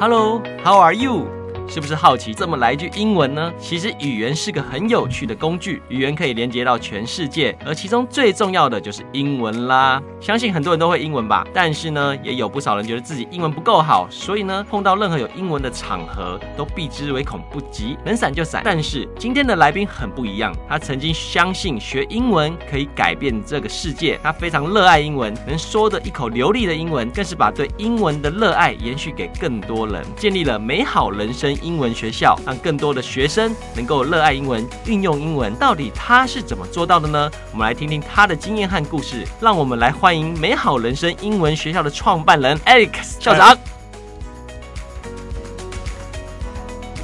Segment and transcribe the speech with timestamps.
[0.00, 1.37] Hello, how are you?
[1.68, 3.52] 是不是好奇这么来句英文呢？
[3.58, 10.02] 其实语言是个很有趣的工具，语言可以连接到全世界，而其中最重要的就是英文啦。
[10.18, 18.62] 相信很多人都会英文吧，但是呢，也有不少人觉得自己英文不够好，所以呢，碰到任何有英文的场合都避之唯恐不及，能闪就闪。
[18.64, 31.57] 但是今天的来宾很不一样，他曾经相信学英文可以改变这个世界，他非常热爱英文，能说得一口流利的英文，更是把对英文的热爱延续给更多人，建立了美好人生。
[31.62, 37.30] 英文学校让更多的学生能够热爱英文、运用英文，到底他是怎么做到的呢？
[37.52, 39.24] 我们来听听他的经验和故事。
[39.40, 43.56] 让我们来欢迎美好人生英文学校的创办人 Alex 校长。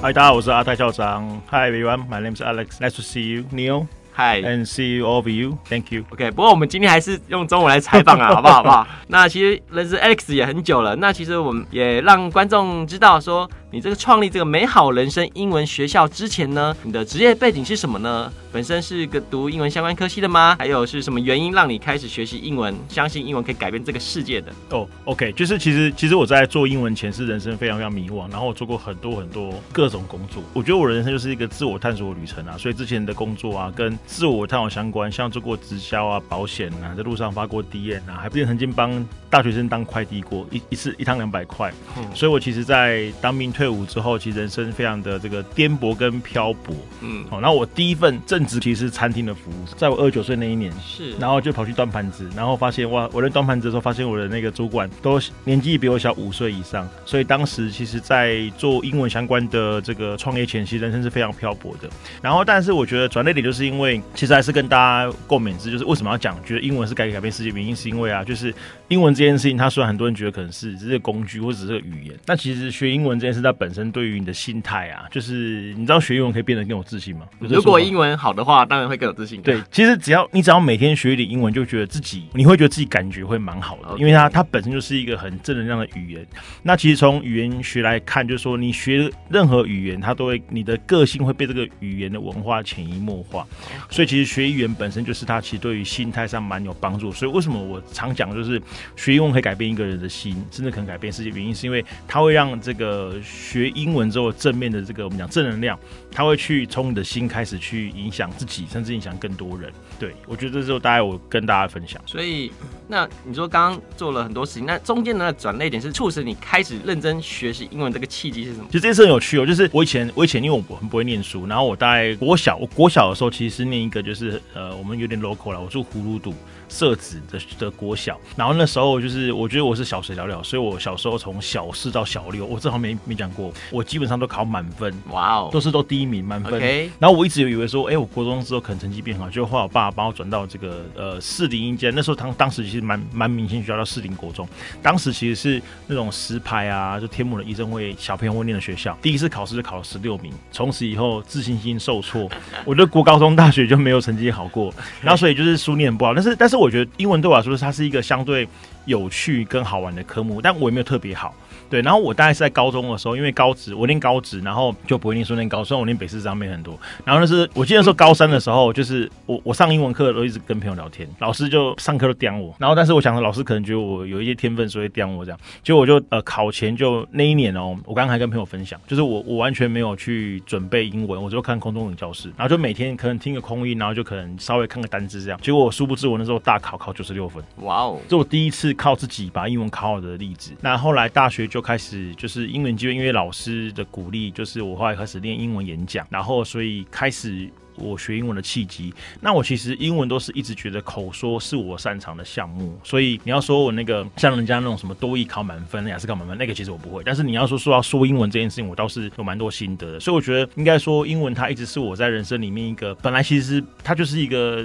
[0.02, 1.26] 嗨，大家好，我是阿泰校长。
[1.50, 2.78] Hi everyone, my name is Alex.
[2.78, 3.86] Nice to see you, Neil.
[4.16, 5.58] Hi, and see you all of you.
[5.68, 6.04] Thank you.
[6.10, 8.54] OK，不过我们今天还是用中文来采访啊，好不好？
[8.54, 8.86] 好不好？
[9.08, 13.50] 那其实认识 Alex 也很久了，那其实我们也让观众知道说。
[13.74, 18.32] 你这个创立这个美好人生英文学校之前呢，你的职业背景是什么呢？
[18.52, 20.54] 本身是个读英文相关科系的吗？
[20.60, 24.52] 还有是什么原因让你开始学习英文，相信英文可以改变这个世界的？
[24.70, 30.40] 哦、oh，OK，就是其实其实我在做英文前是人生非常非常迷惘，然后我做过很多很多各种工作。
[30.52, 41.74] 我觉得我人生就是一个自我探索的旅程啊，所以之前的工作啊跟自我探索相关，像做过直销啊、保险啊，在路上发过 DM 啊，还不是曾经帮大学生当快递过，一一次一趟两百块。
[41.98, 61.88] 嗯，所以我其实，在当兵退伍之后，其实人生非常的这个颠簸跟漂泊，嗯，好，然后我第一份正职其实是餐厅的服务，在我二十九岁那一年，是，然后就跑去端盘子，然后发现哇，我在端盘子的时候，发现我的那个主管都年纪比我小五岁以上，所以当时其实，在做英文相关的这个创业前期，人生是非常漂泊的。
[62.22, 68.54] 然后，但是我觉得转捩点就是因为，其实还是跟大家共勉之，就是为什么要讲，觉得英文是改改变世界原因，是因为啊，就是
[68.88, 77.26] 英文这件事情，它虽然很多人觉得可能是只是个工具或者只是个语言，但其实学英文这件事，它本身对于你的心态啊，就是你知道学英文可以变得更有自信吗？
[77.38, 79.40] 如果英文好的话，当然会更有自信。
[79.42, 86.26] 对，其实只要你只要每天学一点英文，就觉得自己你会觉得自己感觉会蛮好的.因为它它本身就是一个很正能量的语言。
[86.62, 93.46] 那其实从语言学来看，就是说你学任何语言，它都会你的个性会被这个语言的文化潜移默化。
[93.90, 97.12] 所以其实学语言本身就是它其实对于心态上蛮有帮助。
[97.12, 98.60] 所以为什么我常讲，就是
[98.96, 101.30] 学英文可以改变一个人的心，甚至可能改变世界。
[101.30, 105.78] 原因是因为它会让这个学英文之后正面的这个我们讲正能量，
[106.10, 109.72] 它会去从你的心开始去影响自己，甚至影响更多人。
[109.98, 112.00] 对，我觉得这时候大概我跟大家分享。
[112.06, 112.50] 所以，
[112.88, 118.66] 那你说刚刚做了很多事情，那中间的转捩点是促使你开始认真学习英文这个契机是什么？
[118.68, 126.34] 其实这件事很有趣哦，就是我以前我以前因为我很不会念书，然后我大概国小我国小的时候其实是念一个就是呃我们有点 local 了，我住葫芦堵。
[126.74, 136.60] 社子的的国小，然后那时候就是我觉得我是小学了了，所以我小时候从小四到小六，我这好没没讲过，我基本上都考满分，哇哦，都是都第一名满分。
[136.98, 144.48] 然后我一直有以为说，哎、欸，我国中之后可能成绩变好，就后来我爸爸帮我转到这个呃四零一间，那时候当当时其实蛮蛮明星学校叫四零国中，
[144.82, 152.28] 当时其实是那种实拍啊，就天母的医生会小朋友会念的学校，第一次考试就考了十六名，从此以后自信心受挫，
[152.64, 158.48] 我的国高中大学就没有成绩好过，然后所以就是书念不好，但是但是我我觉得英文对我来说，它是一个相对
[158.86, 161.34] 有趣跟好玩的科目，但我也没有特别好。
[161.74, 166.78] 对，然后我大概是在高中的时候，因为高职我念高职，然后就不会念书念高，虽然我念北师上面很多。
[167.04, 172.54] 然后那是我记得说高三的时候，就是我我上英文课都一直跟朋友聊天，老师就上课都刁我。
[172.60, 175.40] 然后但是我想说，老师可能觉得我有一些天分，所以刁我这样。
[175.64, 185.40] 结果我就呃考前就那一年哦，我刚刚还跟朋友分享，就是我我完全没有去准备英文，我就看空中文教室，然后就每天可能听个空音，然后就可能稍微看个单字这样。
[185.42, 187.98] 结果我殊不知我那时候大考考九十六分，哇哦！
[188.08, 190.52] 这我第一次靠自己把英文考好的例子。
[190.60, 192.46] 那后来大学就开始就是。
[192.46, 197.50] 英文机会，因为老师的鼓励，就是我后来开始练英文演讲，然后所以开始。
[197.76, 207.02] 我学英文的契机，那我其实英文都是一直觉得口说是我擅长的项目，所以你要说我那个像人家那种什么多益考满分、雅思考满分，那个其实我不会。
[207.04, 210.00] 但是你要说说要说英文这件事情，我倒是有蛮多心得的。
[210.00, 214.64] 所以我觉得应该说英文它一直是我在人生里面一个本来其实它就是一个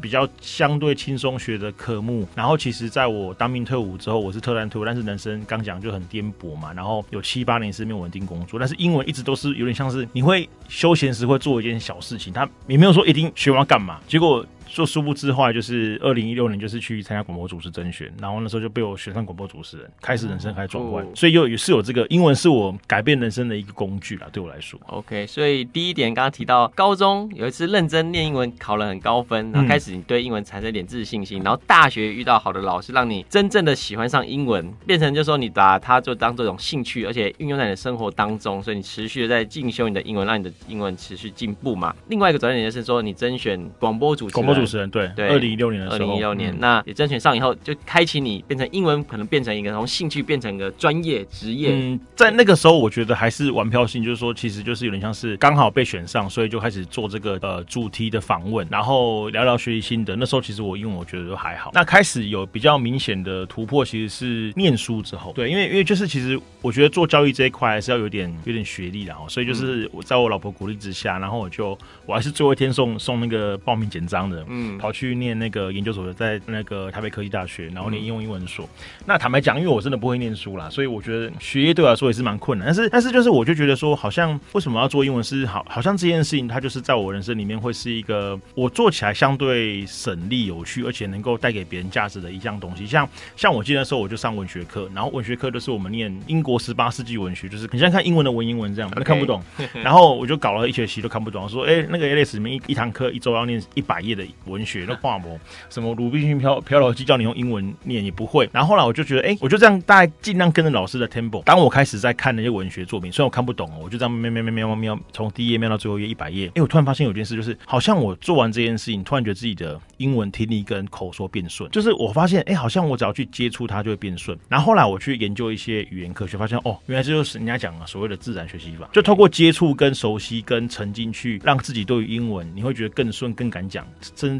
[0.00, 2.26] 比较相对轻松学的科目。
[2.34, 12.45] 然后其实在我当兵退伍之后，我是特战退伍，但是人生刚讲就很颠簸嘛，然后有七八年是没有稳定工作，但是英文一直都是有点像是你会休闲时会做一件小事情，它。
[12.66, 24.78] 也没有说一定学完干嘛，结果就殊不知后来就是二零一六年就是去参加广播主持甄选，然后那时候就被我选上广播主持人，开始人生开始转换，哦、所以又也是有这个英文是我改变人生的一个工具啦，对我来说。
[24.88, 41.94] OK，所以第一点刚刚提到高中有一次认真念英文考了很高分，然后开始你对英文产生一点自信心，嗯、然后大学遇到好的老师，让你真正的喜欢上英文，变成就是说你把它就当做一种兴趣，而且运用在你的生活当中，所以你持续的在进修你的英文，让你的英文持续进步嘛。
[42.08, 51.70] 另外一个转折点就是说你甄选广播主持人，主持人对对，二零一六年的时候，二零一六年，嗯、那也甄选上以后就开启你变成英文，可能变成一个从兴趣变成一个专业职业。
[51.72, 60.16] 嗯，在那个时候我觉得还是玩票性，就是说其实就是有点像是刚好被选上，所以就开始做这个呃主题的访问，然后聊聊学习心得。
[60.16, 61.70] 那时候其实我英文我觉得都还好。
[61.74, 65.32] 那开始有比较明显的突破，其实是念书之后。
[65.32, 71.76] 对，因为因为就是其实我觉得做教育这一块还是要有点有点学历的哦，所以就是我在我老婆鼓励之下，然后我就
[72.06, 78.64] 我还是最后一天送送那个报名简章的，嗯，跑去念那个研究所，在那个台北科技大学，然后念应用英文所。
[78.64, 82.66] 嗯、那坦白讲，因为我真的不会念书啦，所以我觉得学业对我来说也是蛮困难。
[82.66, 92.86] 但是但是就是我就觉得说，好像为什么要做英文是好，好像这件事情它就是在我人生里面会是一个我做起来相对省力、有趣，而且能够带给别人价值的一项东西。
[92.86, 99.42] 像像我记得那时候我就上文学课，然后文学课就是我们念英国十八世纪文学，就是你像看英文的文言文这样，都.看不懂。
[99.82, 105.38] 然后我就搞了一学期都看不懂，说哎、欸、那个 ALEX 里面一一堂课一周要念一百页的文学，那画模
[105.70, 108.48] 什么鲁滨逊漂漂流记叫你用英文念也不会。
[108.52, 111.42] 然后后来我就觉得哎、我就这样大概尽量跟着老师的 tempo。
[111.42, 116.46] 当我开始在看那些文学作品，虽然我看不懂哦，我就这样喵喵喵喵喵喵，从第一页喵到最后一页一百页。
[116.54, 121.70] 哎、我突然发现有件事，就是好像我做完这件事情，突然觉得自己的英文听力跟口说变顺。
[121.70, 124.38] 就是我发现哎、好像我只要去接触它就会变顺。
[124.48, 133.86] 然后后来我去研究一些语言科学，发现哦，原来这就是人家讲的所谓的自然学习法，就透过接触跟熟悉跟沉浸去让自己对于英文，你会觉得更顺、更敢讲，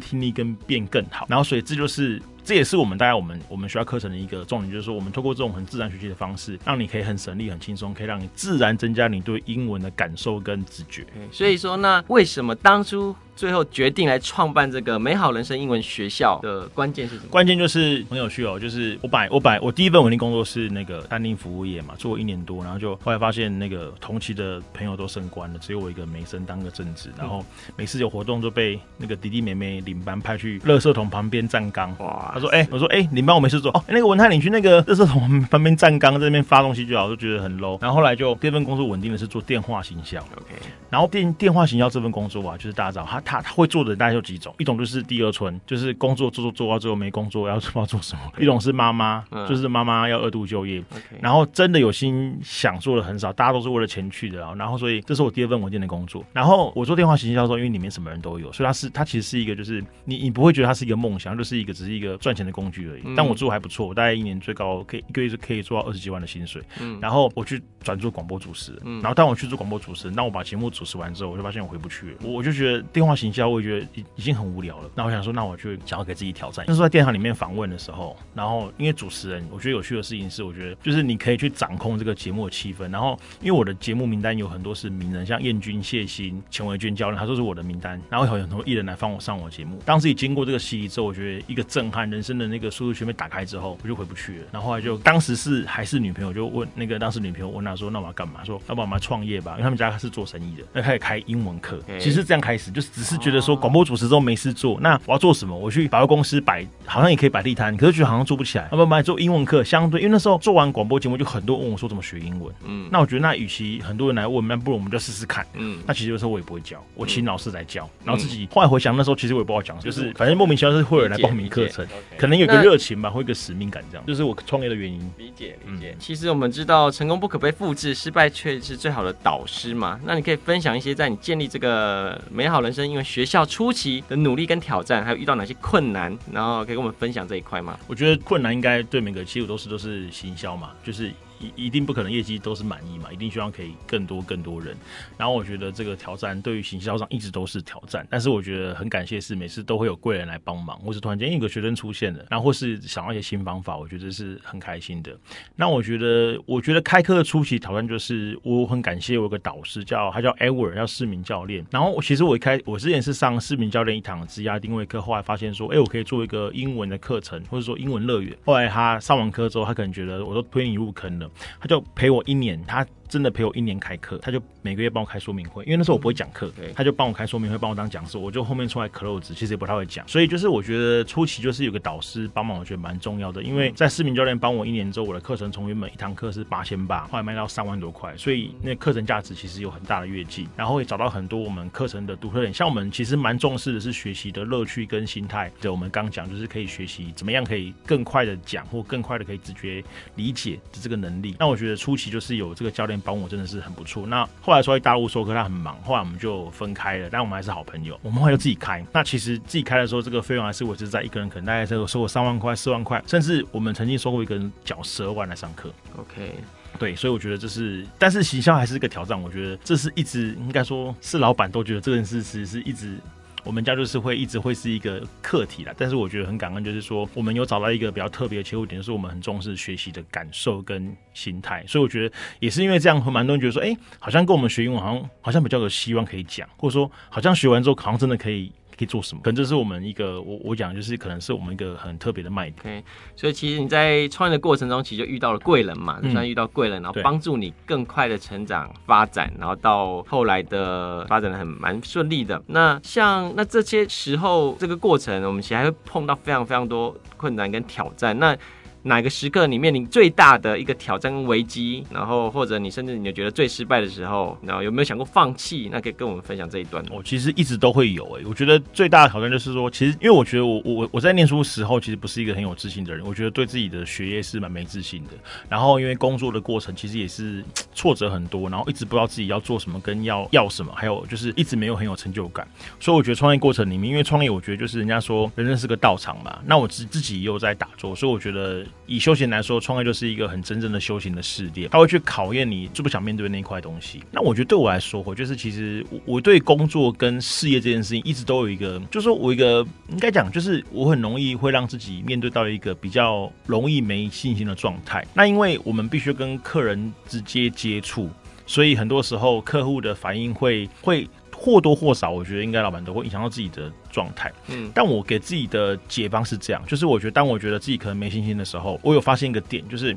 [0.00, 1.27] 听力跟变更好。
[1.29, 2.21] 然后所以这就是。
[2.47, 11.05] 这也是我们大概我们我们学校课程的一个重点，就是说我们通过这种很自然学习的方式，让你可以很省力、很轻松，可以让你自然增加你对英文的感受跟直觉。
[11.33, 17.29] 所以说，那为什么当初最后决定来创办这个美好人生英文学校的关键是什么？
[17.31, 27.44] 关键就是很有趣哦，就是我摆我摆我第一份稳定工作是那个餐厅服务业嘛，做了一年多，然后就后来发现那个同期的朋友都升官了，只有我一个没升，当个正职，然后
[27.77, 31.94] 每次有活动就被那个弟弟妹妹领班派去垃圾桶旁边站岗。
[31.99, 32.31] 哇！
[32.32, 33.85] 他说：“哎、欸，我说哎，领班我没事做哦。
[33.87, 37.79] 欸、那个文泰，你去那个垃圾桶旁边站岗，在那边发东西就好，就觉得很 low。
[37.82, 40.19] 然后后来就第二份工作稳定的是做电话行销。
[40.37, 40.55] OK，
[40.89, 50.82] 然后电电话行销这份工作啊，就是大家知道他他他会做的大概有几种，一种就是第二春，就是工作做做做到最后没工作，要 不知道做什么；一种是妈妈，就是妈妈要二度就业。
[51.20, 54.38] 然后真的有心想做的很少，大家都是为了钱去的。
[54.55, 56.25] 然后所以这是我第二份稳定的工作。
[56.32, 63.02] 然后我做电话行销的时候，因为里面什么人都有，所以它是它其实是一个就是你你不会觉得它是一个梦想，就是一个只是一个赚钱的工具而已。
[63.17, 66.62] 但我做还不错，我大概一年最高可以一个月是可以做到二十几万的薪水。
[66.81, 72.17] 嗯，然后我去转做广播主持然后当我去做广播主持人，当我把节目主持完之后，我就发现我回不去了。
[72.22, 74.91] 我我就觉得电话行销，我觉得已已经很无聊了。
[74.95, 76.65] 那我想说，那我就想要给自己挑战。
[76.69, 82.91] 那时候在电台里面访问的时候，然后因为主持人，我觉得有趣的事情是，我觉得就是你可以去掌控这个节目的气氛。
[82.91, 88.01] 然后因为我的节目名单有很多是名人，像燕君、谢欣、钱维娟教练，他说是我的名单。
[88.11, 89.81] 然后有很多艺人来帮我上我节目。
[89.85, 93.79] 当自己经过这个洗礼之后，我觉得一个震撼，人生的那个速度全被打开之后。
[93.83, 101.81] 我就回不去了，然后后来就当时是还是女朋友，就问那个当时女朋友问他说：“那我要干嘛？”说：“要不我们创业吧。”因为他们家是做生意的，那开始开英文课。
[101.99, 105.56] 其实这样开始，就是只是觉得说广播主持之后没事做，那我要做什么？
[105.56, 108.69] 我去百货公司摆，好像也可以摆地摊，可是觉得好像做不起来。
[108.73, 112.55] 要不然做英文课，相对因为那时候做完广播节目，就很多人问我说怎么学英文。
[112.65, 115.46] 嗯，那我觉得那与其很多人来问，那不如我们就试试看。
[115.55, 121.86] 嗯，那其实有时候我也不会教，我请老师来教，然后自己后来回想那时候，其实我也不知道讲，就是反正莫名其妙是会有人来报名课程，
[122.17, 124.34] 可能有个热情吧，或一个使命感这样，就是我。
[124.46, 125.96] 创业的原因，理解理解。
[125.98, 129.98] 其实我们知道，成功不可被复制，失败却是最好的导师嘛。
[130.05, 137.79] 那你可以分享一些在你建立这个美好人生学校初期的努力跟挑战，还有遇到哪些困难，然后可以跟我们分享这一块吗？
[137.86, 141.12] 我觉得困难应该对每个企业都是都是行销嘛，就是。
[141.40, 144.76] 一一定不可能业绩都是满意嘛，一定希望可以更多更多人。
[145.16, 155.16] 然后我觉得这个挑战对于行销上一直都是挑战，但是我觉得很感谢是每次都会有贵人来帮忙，或是突然间有个学生出现了，然后或是想到一些新方法，我觉得是很开心的。
[155.55, 161.64] 那我觉得，我觉得开课的初期挑战就是我很感谢我有个导师叫他叫 Edward，叫市民教练。
[161.70, 168.36] 然后其实我一开我之前是上市民教练一堂职涯定位课，后来发现说，哎，我可以做一个英文的课程，或者说英文乐园。
[168.44, 171.26] 后来他上完课之后，他可能觉得我都推你入坑了。
[171.61, 176.72] 他就陪我一年，他真的陪我一年开课，他就每个月帮我开说明会，因为那时候我不会讲课，对。
[176.75, 199.82] 他就帮我开说明会，帮我当讲师，我就后面出来 close，其实也不太会讲，所以就是我觉得初期就是有个导师帮忙，我觉得蛮重要的，因为在市民教练帮我一年之后，我的课程从原本一堂课是八千八，后来卖到三万多块，所以那课程价值其实有很大的跃进，然后也找到很多我们课程的独特点，像我们其实蛮重视的是学习的乐趣跟心态，对，我们刚讲就是可以学习怎么样可以更快的讲或更快的可以直觉
[200.17, 204.06] 理解的这个能力，那我觉得初期就是有这个教练帮我真的是很不错。
[204.06, 207.98] 那后来说在大陆授课他很忙，后来我们就分开了，但我们还是好朋友。
[208.03, 208.84] 我们后来就自己开。
[208.93, 215.72] 那其实自己开的时候，这个费用还是我是在一个人可能大概这个收过三万块、四万块，甚至我们曾经收过一个人缴十二万来上课。
[215.98, 216.34] OK，
[216.79, 219.20] 对，所以我觉得这是，但是行销还是一个挑战。
[219.20, 222.98] 我觉得这是一直应该说是老板都觉得这件事其实是一直。
[223.46, 238.53] 我们家就是会一直会是一个课题啦，但是我觉得很感恩，就是说我们有找到一个比较特别的切入点，就是我们很重视学习的感受跟心态，所以我觉得也是因为这样，蛮多人觉得说，哎，好像跟我们学英文好像好像比较有希望可以讲，或者说好像学完之后好像真的可以。
[238.79, 239.21] 可以做什么？
[239.23, 242.83] 可能这是我们一个，我我讲就是可能是我们一个很特别的卖点。
[242.83, 242.85] Okay,
[243.17, 252.43] 所以其实你在创业的过程中，其实就遇到了贵人嘛，就算遇到贵人，然后帮助你更快的成长发展，然后到后来的发展的很蛮顺利的。
[252.49, 258.19] 那像那这些时候这个过程，我们其实还会碰到非常非常多困难跟挑战。
[258.19, 258.37] 那
[258.86, 265.69] 哪个时刻你面临最大的一个挑战跟危机，然后或者你甚至你觉得最失败的时候，然后有没有想过放弃？
[265.72, 266.84] 那可以跟我们分享这一段。
[266.90, 275.10] 我其实一直都会有诶、我觉得最大的挑战就是说，其实因为我觉得我我我在念书时候其实不是一个很有自信的人，我觉得对自己的学业是蛮没自信的。
[275.48, 282.46] 然后因为工作的过程其实也是挫折很多，然后一直不知道自己要做什么跟要要什么，还有就是一直没有很有成就感。
[282.78, 289.61] 所以我觉得创业过程里面，因为创业我觉得就是人家说人生是个道场嘛，那我自自己又在打坐，所以我觉得以修行来说。
[289.61, 294.03] 创业就是一个很真正的修行的试炼，他会去考验你是不是想面对那一块东西。
[294.13, 305.05] 那我觉得对我来说，我就是其实我对工作跟事业这件事情一直都有一个，就是说我一个应该讲，就是我很容易会让自己面对到一个比较容易没信心的状态。
[305.15, 308.11] 那因为我们必须跟客人直接接触，
[308.47, 311.09] 所以很多时候客户的反应会会。
[311.38, 314.32] 或多或少，我觉得应该老板都会影响到自己的状态。
[314.48, 319.96] 嗯，但我给自己的解方是这样，就是我觉得当我觉得自己可能没信心的时候，我有发现一个点，就是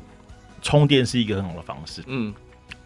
[0.60, 2.02] 充电是一个很好的方式。
[2.06, 2.32] 嗯，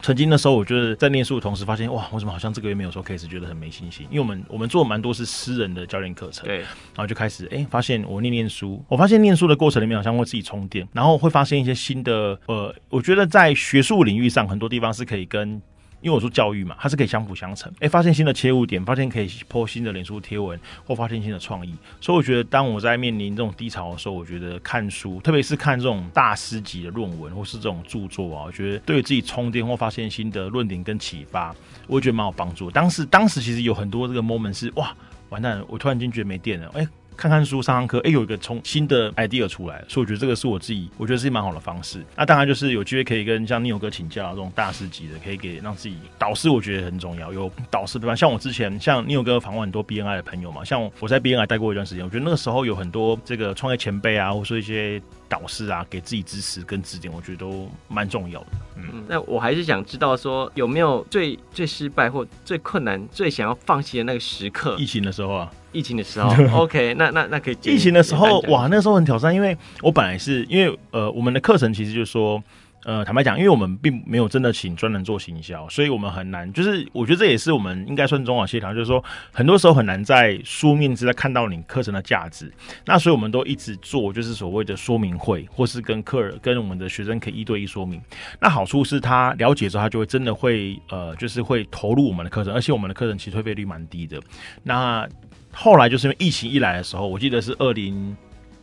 [0.01, 4.07] 曾经的时候，我就是在念书的同时发现，哇，为什么好像这个月没有说 case，觉得很没信心？
[4.11, 15.61] 因为我们我们做蛮多是私人的教练课程，对，然后就开始哎、欸，发现我念念书，我发现念书的过程里面好像会自己充电，然后会发现一些新的呃，我觉得在学术领域上很多地方是可以跟。
[16.05, 17.73] 因为我说教育嘛，它是可以相辅相成。
[17.81, 21.75] 哎，发现新的切入点，发现可以破新的脸书贴文，或发现新的创意。
[21.99, 31.57] 所以我觉得，当我在面临这种低潮的时候，我觉得看书，特别是看这种大师级的论文或是这种著作啊，我觉得对自己充电或发现新的论点跟启发，
[31.87, 32.71] 我觉得蛮有帮助。
[32.71, 34.95] 当时，当时其实有很多这个 moment 是哇，
[35.31, 36.87] 完蛋了，我突然间觉得没电了，哎。
[37.17, 42.05] 看看书，上上课，哎，有一个从新的 idea 出来，所以我觉得这个是我自己，我觉得是蛮好的方式。
[42.17, 47.33] 那当然就是有机会可以跟像 Neo 哥请教这种大师级的，可以给让自己导师，我觉得很重要。
[47.33, 58.47] 有导师，比方像我之前像 Neo 哥访问很多 BNI 的朋友嘛，像我在 BNI 待过一段时间，我觉得那个时候有很多这个创业前辈啊，或者说一些导师啊，给自己支持跟指点，我觉得都蛮重要的。
[58.77, 64.77] 嗯，那我还是想知道说有没有最最失败或最困难、最想要放弃的那个时刻？
[64.79, 65.51] 疫情的时候啊。
[65.75, 67.59] 疫情的时候，OK，那那那可以。
[67.65, 72.43] 疫情的时候， 哇，那个时候很挑战，因为我本来是因为呃，我们的课程其实就是说。
[72.87, 76.53] 呃，坦白讲，因为我们并没有真的请专人做行销，所以我们很难。
[76.53, 79.03] 就是我觉得这也是我们应该算中网协调，就是说
[79.33, 82.53] 很多时候很难在书面之下看到你课程的价值。
[82.85, 87.99] 那所以我们都一直做，就是所谓的说明会，或是跟客人、跟我们的学生可以一对一说明。
[88.39, 94.21] 那好处是他了解之后，他就会真的会呃，就是会投入我们的课程，而且我们的课程其实退费率蛮低的。
[94.63, 95.09] 那
[95.55, 98.17] 后来就是因为疫情一来的时候，我记得是二零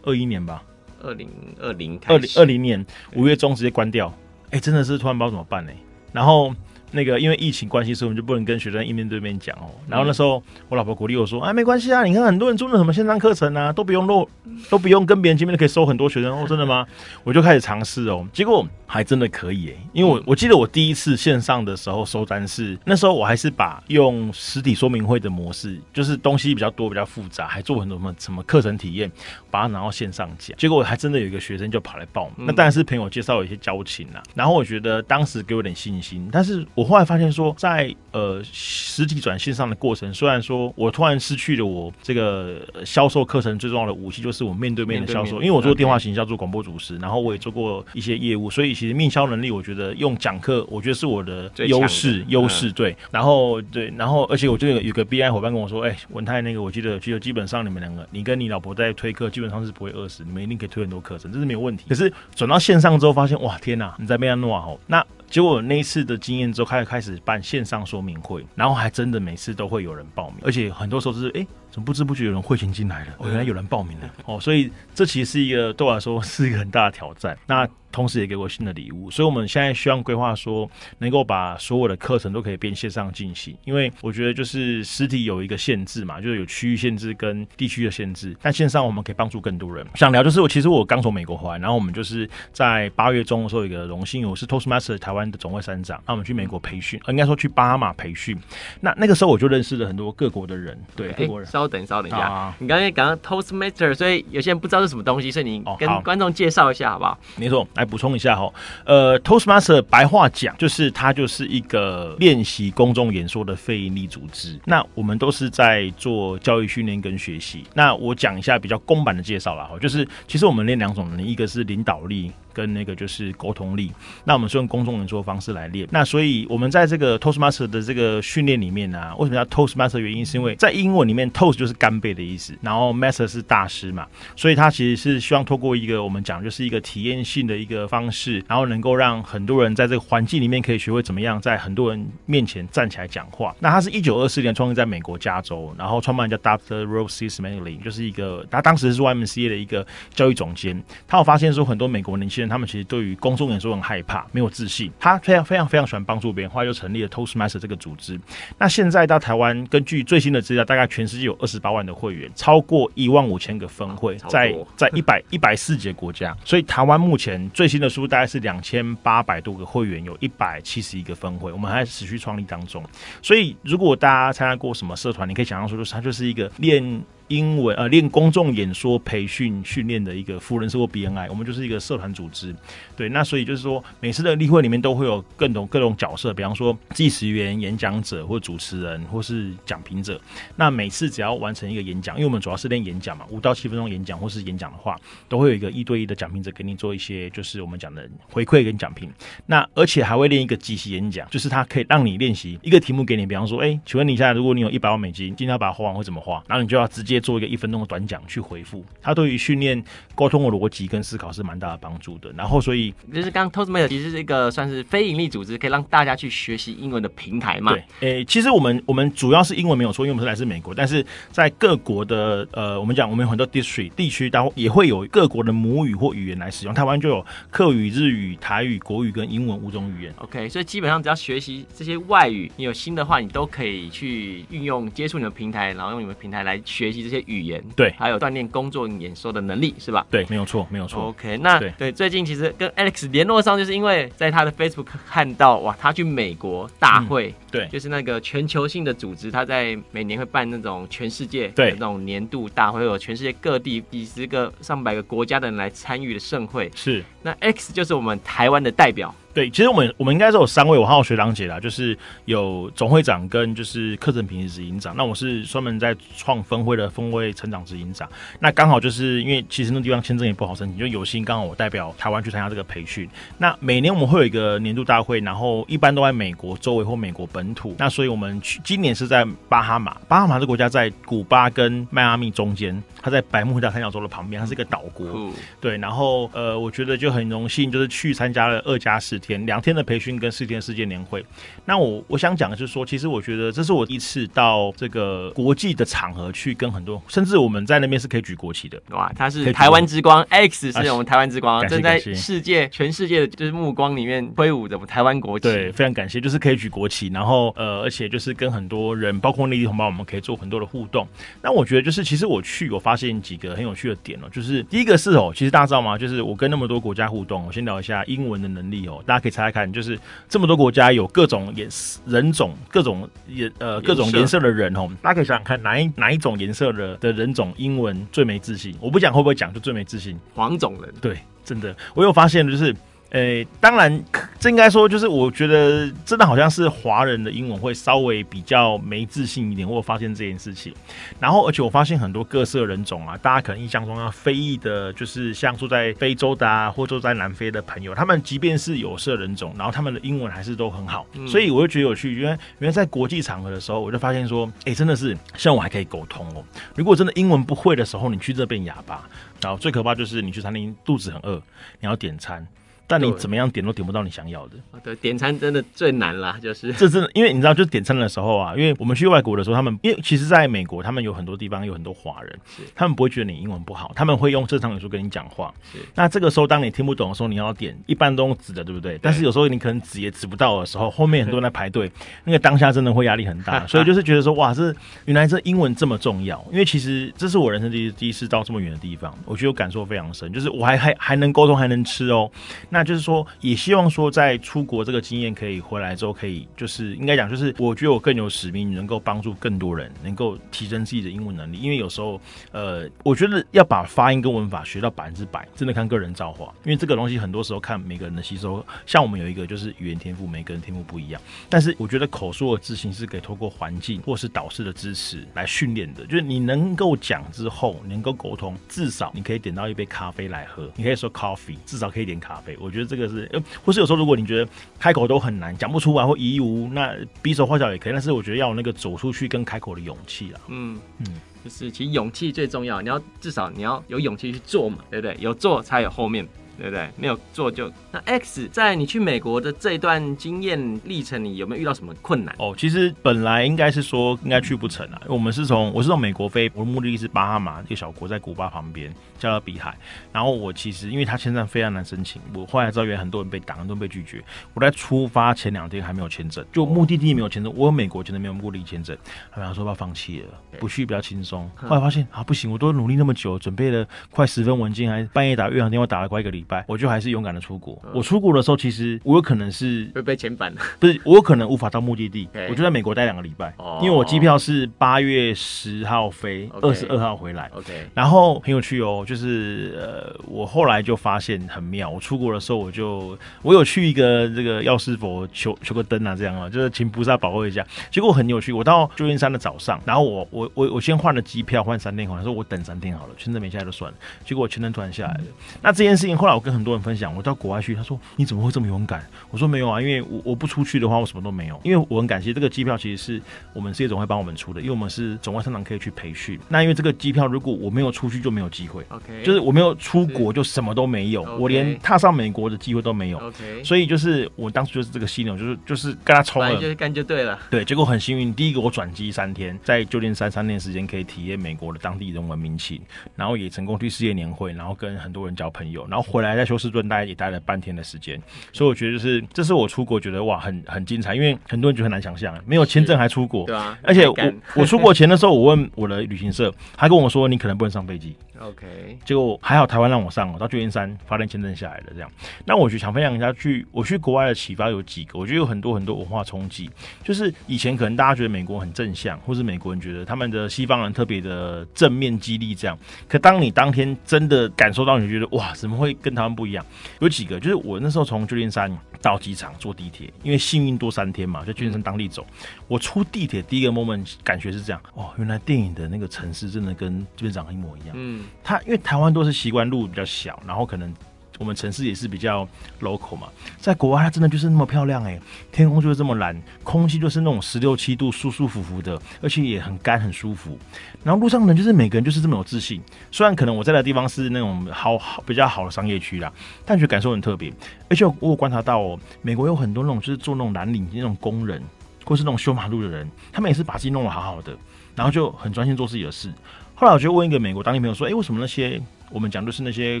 [0.02, 0.62] 二一年吧。
[1.02, 1.28] 二零
[1.60, 4.08] 二零二零二零年五月中直接关掉，
[4.46, 5.72] 哎、欸，真的是突然不知道怎么办呢？
[6.12, 6.54] 然后。
[6.92, 9.70] 那个因为疫情关系，所以我们就不能跟学生一面对面讲哦。
[9.88, 14.28] 然后那时候我老婆鼓励我说：“哎，没关系啊，你看很多人做那什么线上课程啊，都不用录，
[14.68, 16.86] 都不用跟别人见面，就可以收很多学生哦。”真的吗？
[17.24, 19.78] 我就开始尝试哦，结果还真的可以诶。
[19.92, 29.10] 因为我我记得我第一次线上的时候收单是那时候我还是把用实体说明会的模式，就是东西比较多比较复杂，还做很多什么什么课程体验，
[29.50, 30.56] 把它拿到线上讲。
[30.56, 34.22] 结果还真的有一个学生就跑来报名，那当然是朋友介绍有一些交情啦。
[34.34, 37.54] 然后我觉得当时给我点信心，但是我后来发现说。
[37.58, 42.56] 在呃实体转线上的过程，虽然说我突然失去了我这个
[42.86, 45.36] 销售课程最重要的武器，就是我面对面的销售。
[45.42, 52.72] 因为我做电话行销，做广播主持，然后我也做过一些业务，所以其实面销能力，我觉得用讲课，我觉得是我的优势优势。
[52.72, 61.84] 对，然后对，然后而且我这个有个 BI 伙伴跟我说，哎，文泰那个，我记得记得基本上你们两个，你跟你老婆在推课，基本上是不会饿死，你们一定可以推很多课程，这是没有问题。
[61.88, 65.04] 可是转到线上之后，发现哇，天哪，你在贝安诺啊，那。
[65.30, 73.14] 结果那一次的经验之后，开始开始办线上说明会，然后还真的每次都会有人报名，而且很多时候是哎，怎么不知不觉有人汇钱进来了？
[73.18, 77.36] 哦，原来有人报名了哦，所以这其实是一个对我来说是一个很大的挑战。
[77.46, 89.84] 那同时也给我新的礼物，所以我们现在希望规划说，能够把所有的课程都可以变线上进行，因为我觉得就是实体有一个限制嘛，就是有区域限制跟地区的限制，但线上我们可以帮助更多人。
[89.96, 98.38] 想聊就是我其实我刚从美国回来，然后我们就是在八月中的时候有一个荣幸，我是 Toastmaster 台湾的总会山长，那我们去美国培训，应该说去巴哈马培训。
[98.80, 101.50] 那那个时候我就认识了很多各国的人，对，各国人。
[101.60, 107.18] 稍等稍等一下，啊、你刚才讲到 Toastmaster，所以有些人不知道是什么东西，所以你跟观众介绍一下好不好？
[107.36, 108.50] 没错，来补充一下哈。
[108.84, 114.58] 呃，Toastmaster 白话讲就是它就是一个练习公众演说的非营利组织。
[114.64, 117.64] 那我们都是在做教育训练跟学习。
[117.74, 122.32] 那我讲一下比较公版的介绍啦，哈，就是其实我们练两种能力，一个是领导力。
[122.52, 123.92] 跟那个就是沟通力，
[124.24, 125.86] 那我们是用公众演说方式来练。
[125.90, 130.00] 那所以我们在这个 Toastmaster 的这个训练里面呢、为什么叫 Toastmaster？
[130.00, 143.54] 原因是因为在英文里面，Toast 就是干杯的意思，然后 Master 是大师嘛，所以他其实是希望透过一个我们讲就是一个体验性的一个方式，然后能够让很多人在这个环境里面可以学会怎么样在很多人面前站起来讲话。
[143.60, 146.86] 那他是一九二四年创立在美国加州，然后创办人叫 Dr.
[146.86, 147.28] Rolf C.
[147.28, 150.82] Smedley，就是一个他当时是 YMCA 的一个教育总监。
[151.06, 154.90] 他有发现说很多美国年轻人，他们其实对于公众演说很害怕，没有自信。
[154.98, 158.18] 他非常非常非常喜欢帮助别人，后来就成立了 Toastmaster 这个组织。
[158.58, 166.36] 那现在到台湾，根据最新的资料，大概全世界有二十八万的会员，超过一万五千个分会，在在一百一百四几个国家。
[166.44, 172.82] 所以台湾目前最新的数大概是两千八百多个会员，有一百七十一个分会，我们还在持续创立当中。
[173.22, 177.02] 所以如果大家参加过什么社团，你可以想象说，就是它就是一个练。
[177.30, 182.54] 英文呃，练公众演说培训训练的一个富人社或 BNI，我们就是一个社团组织，
[182.96, 190.20] 对，那所以就是说，每次的例会里面都会有各种各种角色，比方说计时员、演讲者或主持人或是讲评者。
[190.56, 199.08] 那每次只要完成一个演讲，因为我们主要是练演讲嘛，五到七分钟演讲或是演讲的话，都会有一个一对一的讲评者给你做一些就是我们讲的回馈跟讲评。
[199.46, 206.42] 那而且还会练一个即席演讲，就是它可以让你练习一个题目给你，比方说，哎、请问你现在如果你有一百万美金，今天要把它花完会怎么花？
[206.48, 207.19] 然后你就要直接。
[207.20, 209.82] 做一个一分钟的短讲去回复，他对于训练
[210.14, 212.32] 沟通的逻辑跟思考是蛮大的帮助的。
[212.36, 217.72] 然后，所以就是刚 Toastmaster 其实是一个算是非盈利组织，可以让大家去学习英文的平台嘛。
[217.72, 226.74] 对，诶，其实我们我们主要是英文没有错，因为我们是来自美国，但是在各国的呃，我们讲我们有很多 district 地区，然后也会有各国的母语或语言来使用。
[226.74, 230.14] 台湾就有客语、日语、台语、国语跟英文五种语言。
[230.18, 237.62] OK，所以基本上只要学习这些外语，你有新的话，你都可以去运用接触你的平台，然后用你们平台来学习这些语言。
[237.76, 237.92] 对。
[237.98, 240.06] 还有锻炼工作演说的能力，是吧？
[240.10, 241.08] 对，没有错，没有错。
[241.08, 256.70] OK，那对，对最近其实跟 Alex 联络上，就是因为在他的 Facebook 看到哇，他去美国大会，嗯、对，就是那个全球性的组织，他在每年会办那种全世界对那种年度大会，有全世界各地几十个、上百个国家的人来参与的盛会。
[256.74, 259.14] 是，那 X 就是我们台湾的代表。
[259.32, 264.92] 对，其实我们我们应该是有三位，我还有学长姐啦，就是有总会长跟就是课程品质执行长。
[264.96, 268.08] 那我是专门在创分会的分会成长执行长。
[268.40, 273.08] 那刚好就是因为其实那地方签证也不好申请，就有幸刚好我代表台湾去参加这个培训。
[273.38, 277.76] 那每年我们会有一个年度大会，然后一般都在美国周围或美国本土。
[277.78, 285.32] 那所以我们去今年是在巴哈马，巴哈马这国家在古巴跟迈阿密中间，它在百慕大三角洲的旁边，它是一个岛国。
[285.60, 289.19] 对，然后呃，我觉得就很荣幸，就是去参加了二加四。
[289.20, 291.24] 天两天的培训跟四天世界年会，
[291.64, 298.80] 那我我想讲的就是说，其实我觉得这是我第一次到这个国际的场合去跟很多，甚至我们在那边是可以举国旗的。
[298.90, 305.48] 哇，他是台湾之光，Alex 是我们台湾之光，正在世界全世界的就是目光里面挥舞着我们台湾国旗。
[305.48, 311.06] 对，非常感谢，就是可以举国旗，然后呃，而且就是跟很多人，包括内地同胞，我们可以做很多的互动。
[311.42, 315.98] 那我觉得就是，其实我去，我发现几个很有趣的点哦，就是第一个是哦，其实大家知道吗？
[315.98, 319.02] 就是我跟那么多国家互动，我先聊一下英文的能力哦。
[319.10, 328.72] 大家可以猜猜看，就是这么多国家有各种颜色人种、各种颜呃各种颜色的人哦，大家可以想想看，哪一哪一种颜色的的人种英文最没自信？
[328.80, 330.16] 我不讲会不会讲，就最没自信。
[330.32, 332.72] 黄种人，对，真的，我有发现就是，
[333.10, 334.02] 呃，当然
[334.38, 340.72] 这应该说就是我觉得真的好像是华人的英文会稍微比较没自信一点，我发现这件事情。
[341.18, 351.04] 然后而且我发现很多各色人种啊，大家可能印象中要非裔的，就是像住在非洲的啊，或住在南非的朋友，他们即便是有色人种，然后他们的英文还是都很好。
[351.14, 352.28] 嗯、所以我就觉得有趣，因为
[352.60, 356.44] 原来在国际场合的时候，我就发现说，哎、欸，真的是像我还可以沟通哦。
[356.76, 359.08] 如果真的英文不会的时候，你去这边哑巴。
[359.42, 361.42] 然后最可怕就是你去餐厅肚子很饿，
[361.80, 362.46] 你要点餐。
[362.90, 364.56] 但你怎么样点都点不到你想要的。
[364.82, 375.54] 对，点餐真的最难啦，就是这真的，因为你知道，就是点餐的时候啊，因为我们去外国的时候，他们因为其实在美国，他们有很多地方有很多华人，是他们不会觉得你英文不好，他们会用正常语速跟你讲话。
[375.72, 378.90] 是那这个时候，当你听不懂的时候，你要点，一般都用指的，对不对？
[378.94, 381.88] 对但是有时候你可能指也指不到的时候，后面很多人 在排队，
[382.24, 383.64] 那个当下真的会压力很大。
[383.68, 384.74] 所以就是觉得说，哇，这
[385.04, 386.44] 原来这英文这么重要。
[386.50, 392.28] 因为其实这是我人生第一第一次到这么远的地方，我觉得我感受非常深，就是我还还还能沟通，还能吃哦。
[392.70, 393.60] 那那就是说也。
[393.60, 401.58] 希望说，在出国这个经验可以回来之后，可以就是应该讲，就是我觉得我更有使命，能够帮助更多人，能够提升自己的英文能力。
[401.58, 402.18] 因为有时候，
[402.52, 406.54] 呃，我觉得要把发音跟文法学到百分之百，真的看个人造化。
[406.64, 408.64] 因为这个东西很多时候看每个人的吸收。
[408.86, 411.20] 像我们有一个就是语言天赋，每个人天赋不一样。
[411.50, 416.06] 但是我觉得口说的自信是可以透过环境或是导师的支持来训练的。
[416.06, 420.66] 就是你能够讲之后，能够沟通，至少你可以点到一杯咖啡来喝。
[420.76, 422.56] 你可以说 coffee，至少可以点咖啡。
[422.60, 423.30] 我觉得这个是。
[423.64, 427.92] 或是有时候，如果你觉得开口都很难，讲不出来或疑无，那比手画脚也可以。
[427.92, 430.40] 但是我觉得要有那个走出去跟开口的勇气啦。
[430.48, 431.06] 嗯嗯，
[431.44, 435.16] 就是其实勇气最重要，你要至少你要有勇气去做嘛，对不对？
[435.20, 436.26] 有做才有后面。
[436.60, 436.90] 对不对？
[436.98, 442.34] 没有做就那 X，在你去美国的这一段经验历程，你有没有遇到什么困难？
[442.38, 445.00] 哦，其实本来应该是说应该去不成啊。
[445.06, 449.74] 我们是从我是从美国飞，我的目的地是巴哈马，一个小国在古巴旁边，加勒比海。
[450.12, 454.22] 然后我其实因为他签证非常难申请，我后来知道原来很多人被挡，很多人被拒绝。
[454.52, 458.94] 我在出发前两天还没有签证，就目的地没有签证，我有美国签证没有目的地签证，
[459.32, 461.50] 他们说要放弃了，不去比较轻松。
[461.56, 466.49] 后来发现啊不行，我都努力那么久，准备了快十份文件，还半夜打越洋电话打了快一个礼拜。
[466.66, 467.80] 我就还是勇敢的出国。
[467.92, 472.28] 我出国的时候，其实我有可能是会被遣返的， 不是我有可能无法到目的地。
[472.48, 477.50] 我就在美国待两个礼拜，因为我机票是八月十号飞，二十二号回来。
[477.54, 481.88] OK，然后很有趣哦，就是呃，我后来就发现很妙。
[481.88, 487.64] 我出国的时候，我就我有去一个这个药师佛求求个灯啊，这样啊，就是请菩萨保佑一下。
[487.90, 493.96] 结果很有趣，我到旧金山的早上，然后我我我我先换了机票，换三天，我说我等三天好了，签证没下来就算了。
[494.24, 495.20] 结果我签证突然下来了。
[495.62, 496.29] 那这件事情后来。
[496.34, 499.04] 我跟很多人分享，我到国外去，他说你怎么会这么勇敢？
[499.30, 501.60] 我说没有啊，因为我我不出去的话，我什么都没有。
[501.64, 506.38] 因为我很感谢这个机票，其实是我们事业总会帮我们出的，因为我们是总外商长可以去培训。
[506.48, 508.84] 那因为这个机票，如果我没有出去，就没有机会。
[508.88, 513.18] OK，就是我没有出国，就什么都没有，我连踏上美国的机会都没有。
[513.18, 517.38] OK，所以就是我当时就是这个犀牛，就是就是跟他冲了，就是干就对了。
[517.50, 522.80] 对，结果很幸运，第一个我转机三天，在旧金山三天时间可以体验美国的当地人文民情，
[523.16, 527.00] 然后也成功去世界年会，然后跟很多人交朋友，然后回来在休斯顿待。
[527.00, 528.20] 也待了半天的时间，
[528.52, 534.14] 所以我觉得就是这是我出国觉得哇很很精彩，因为很多人觉得很难想象，没有签证还出国，对啊，而且我
[534.54, 542.10] 我出国前的时候，我问我的旅行社，他跟我说你可能不能上飞机，OK，结果还好台湾让我上了，到旧金山发签证下来了这样。
[542.44, 546.68] 那我就想分享一下去我去国外的启发有几个，我觉得有很多很多文化冲击，
[547.04, 556.64] 就是以前可能大家觉得美国很正向，或是美国人觉得他们的西方人特别的正面激励这样，可当你当天真的感受到，你就觉得哇怎么会跟他们不一样？
[557.00, 558.70] 有几个，就是我那时候从旧金山
[559.02, 562.26] 到机场坐地铁，因为幸运多三天嘛，就旧金山当地走。
[562.68, 567.90] 我出地铁第一个 moment 感觉是这样，哦，原来电影的那个城市真的跟这边长得一模一样。
[567.94, 570.94] 嗯，它因为台湾都是习惯路比较小，然后可能。
[571.40, 572.46] 我们城市也是比较
[572.82, 573.26] local 嘛，
[573.56, 575.18] 在国外它真的就是那么漂亮哎，
[575.50, 580.58] 天空就是这么蓝，空气就是那种十六七度舒舒服服的，而且也很干很舒服。
[581.02, 582.78] 然后路上呢，就是每个人就是这么有自信。
[583.10, 586.30] 虽然可能我在的地方是那种好好比较好的商业区啦，
[586.66, 587.50] 但觉得感受很特别。
[587.88, 591.62] 而且我有观察到哦，美国有很多那种就是做那种蓝领那种工人，
[592.04, 594.54] 或是那种修马路的人，他们也是把自己弄得好好的，
[594.94, 596.30] 然后就很专心做自己的事。
[596.74, 598.78] 后来我就问一个美国当地朋友说：“哎，为什么那些？”
[599.10, 600.00] 我们讲的是那些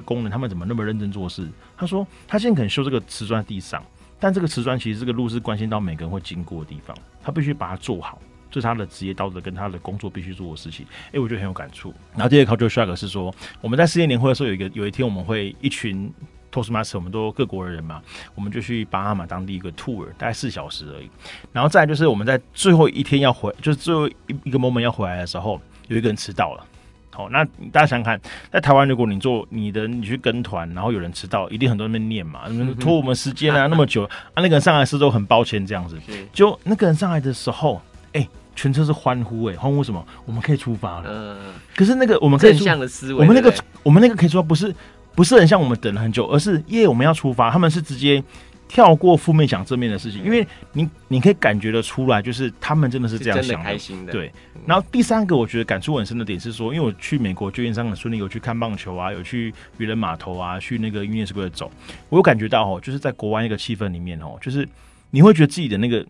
[0.00, 1.48] 工人，他们怎么那么认真做事？
[1.76, 3.84] 他说，他现在可能修这个瓷砖地上，
[4.18, 8.18] 但这个瓷砖其实这个路是关心到每个人会经过的地方，他必须把它做好，
[8.50, 10.86] 这是他的职业道德跟他的工作必须做的事情。
[11.12, 11.92] 哎，我觉得很有感触。
[12.12, 16.12] 然后第二个 culture shock 是说，我们在世界年会的时候，有一个有一天我们会一群
[16.52, 18.02] Toastmaster，我们都各国的人嘛，
[18.34, 21.08] 我们就去巴哈马当地一个 tour，大概四小时而已。
[21.52, 26.66] 然后再就是我们在最后一天要回，就是最后一一个 moment 要回来的时候，有一个人迟到了。
[27.12, 28.20] 好，那大家想想看，
[28.52, 32.42] 在台湾，如果你做你的，你去跟团，然后有人迟到，一定很多人在念嘛，
[32.78, 35.98] 拖我们时间啊，那么久啊，那个人上来是都很抱歉这样子。
[36.32, 40.06] 就那个人上来的时候，哎、欸，全车是欢呼、欸，哎，欢呼什么？
[40.24, 41.04] 我们可以出发了。
[41.08, 41.52] 嗯。
[41.74, 44.74] 可是那个我们可以正向的思维，我们那个我们那个可以说不是
[45.14, 48.22] 不是很像我们等了很久，而是耶，我们要出发，他们是直接。
[48.70, 53.64] 跳过负面想正面的事情，因为你你可以感觉得出来，就是他们真的是这样想的。
[53.64, 54.12] 开心的。
[54.12, 54.32] 对。
[54.64, 61.68] 然后第三个，我觉得感触很深的点是说，因为我去美国旧金山很顺利，有去看棒球啊，有去渔人码头啊，去那个 Union Square 走，
[62.10, 64.68] 我有感觉到哦，就是在国外那个气氛里面哦，就是
[65.10, 66.06] 你会觉得自己的那个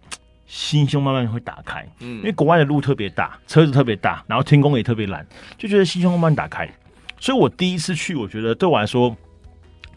[0.46, 1.82] 心胸慢慢会打开。
[2.00, 2.18] 嗯。
[2.18, 6.68] 因为国外的路特别大，车子特别大，然后天空也特别蓝，就觉得心胸慢慢打开。
[7.18, 9.16] 所以我第一次去，我觉得对我来说，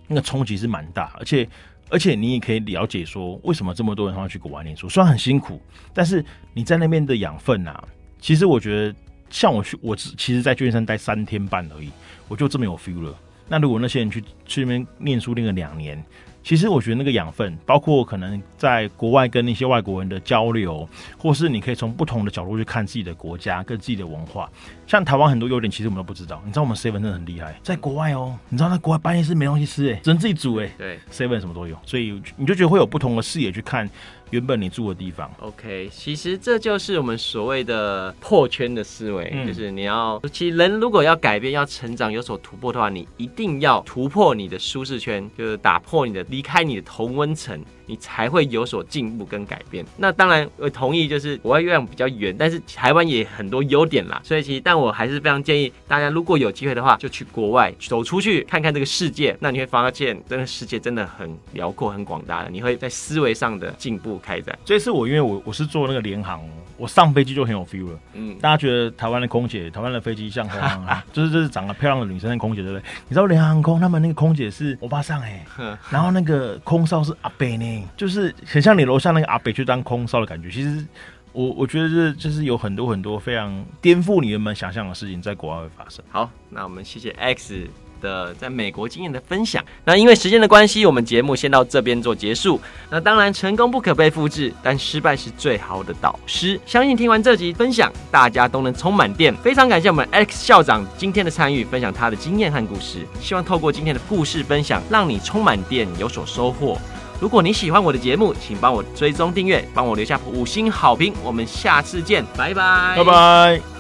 [0.08, 1.46] 那个冲击是蛮大，而且。
[1.94, 4.90] 而且你也可以了解说，为什么这么多人他要去国外念书？
[4.90, 5.62] 虽然很辛苦，
[5.94, 7.84] 但是你在那边的养分啊，
[8.20, 8.96] 其实我觉得，
[9.30, 11.92] 像我去，我其实，在旧金山待三天半而已，
[12.28, 13.16] 我就这么有 feel 了。
[13.48, 16.04] 那如果那些人去去那边念书念了两年，
[16.44, 24.50] 其实我觉得那个养分，包括可能在国外跟那些外国人的交流，或是你可以从不同的角度去看自己的国家跟自己的文化。
[24.86, 26.42] 像台湾很多优点，其实我们都不知道。
[26.46, 30.70] 你知道我们 seven 真的很厉害，在国外哦，你知道在国外半夜是没东西吃哎，只能自己煮哎。
[30.78, 33.90] 对，seven 什么都有，所以你就觉得会有不同的视野去看。
[34.34, 47.64] 原本你住的地方，OK，其实这就是我们所谓的破圈的思维，嗯、就是你要，其实人如果要改变、要成长、有所突破的话，你一定要突破你的舒适圈，就是打破你的、离开你的同温层。
[47.86, 49.86] 你才会有所进步跟改变。
[49.98, 54.22] 那当然，我同意，就是国外月亮比较圆，但是台湾也很多优点啦。
[54.24, 59.36] 所以其实，但我还是非常建议大家，如果有机会的话，就去国外走出去看看这个世界。
[59.40, 62.50] 那你会发现，这个世界真的很辽阔、很广大的。
[62.50, 64.58] 你会在思维上的进步开展。
[64.64, 66.42] 这次我因为我我是坐那个联航，
[66.78, 68.00] 我上飞机就很有 feel 了。
[68.14, 70.48] 嗯，大家觉得台湾的空姐、台湾的飞机像
[71.12, 72.84] 就是就是长得漂亮的女生的空姐，对不对？
[73.08, 75.46] 你知道联航空他们那个空姐是欧巴桑哎，
[75.90, 77.48] 然后那个空少是阿伯
[77.96, 80.50] 就是很像你楼下那个阿北去当空少的感觉。
[80.50, 80.86] 其实
[81.32, 86.04] 我我觉得这就是有很多很多非常颠覆你原本想象的事情在国外会发生。
[86.10, 87.68] 好，那我们谢谢 X
[88.00, 89.64] 的在美国经验的分享。
[89.86, 92.60] 那因为时间的关系，我们节目先到这边做结束。
[92.90, 96.60] 那当然，成功不可被复制，但失败是最好的导师。
[96.66, 99.34] 相信听完这集分享，大家都能充满电。
[99.38, 103.08] 非常感谢我们 X 校长今天的参与，分享他的经验和故事。
[103.22, 106.78] 希望透过今天的故事分享，让你充满电，有所收获。
[107.20, 111.14] 如果你喜欢我的节目，请帮我追踪订阅，帮我留下五星好评。
[111.24, 113.73] 我们下次见，拜拜，拜拜。